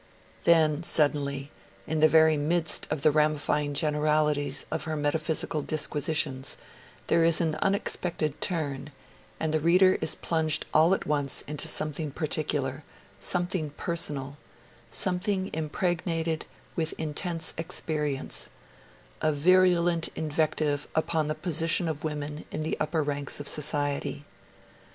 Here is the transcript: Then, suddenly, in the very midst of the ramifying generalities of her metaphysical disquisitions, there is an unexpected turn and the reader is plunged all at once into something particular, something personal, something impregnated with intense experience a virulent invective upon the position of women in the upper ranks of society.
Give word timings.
Then, 0.45 0.81
suddenly, 0.81 1.51
in 1.85 1.99
the 1.99 2.07
very 2.09 2.35
midst 2.35 2.87
of 2.91 3.03
the 3.03 3.11
ramifying 3.11 3.75
generalities 3.75 4.65
of 4.71 4.85
her 4.85 4.95
metaphysical 4.95 5.61
disquisitions, 5.61 6.57
there 7.05 7.23
is 7.23 7.39
an 7.39 7.53
unexpected 7.61 8.41
turn 8.41 8.91
and 9.39 9.53
the 9.53 9.59
reader 9.59 9.99
is 10.01 10.15
plunged 10.15 10.65
all 10.73 10.95
at 10.95 11.05
once 11.05 11.43
into 11.43 11.67
something 11.67 12.09
particular, 12.09 12.83
something 13.19 13.69
personal, 13.77 14.37
something 14.89 15.51
impregnated 15.53 16.47
with 16.75 16.93
intense 16.97 17.53
experience 17.55 18.49
a 19.21 19.31
virulent 19.31 20.09
invective 20.15 20.87
upon 20.95 21.27
the 21.27 21.35
position 21.35 21.87
of 21.87 22.03
women 22.03 22.45
in 22.49 22.63
the 22.63 22.75
upper 22.79 23.03
ranks 23.03 23.39
of 23.39 23.47
society. 23.47 24.25